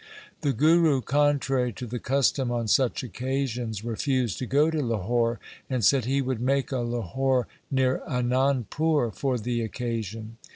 The 0.41 0.51
Guru, 0.51 1.01
contrary 1.01 1.71
to 1.73 1.85
the 1.85 1.99
custom 1.99 2.51
on 2.51 2.67
such 2.67 3.03
occasions, 3.03 3.83
refused 3.83 4.39
to 4.39 4.47
go 4.47 4.71
to 4.71 4.81
Lahore, 4.81 5.39
and 5.69 5.85
said 5.85 6.05
he 6.05 6.23
would 6.23 6.41
make 6.41 6.71
a 6.71 6.79
Lahore 6.79 7.47
near 7.69 8.01
Anandpur 8.09 9.13
for 9.13 9.37
the 9.37 9.59
occa 9.61 10.03
sion. 10.03 10.37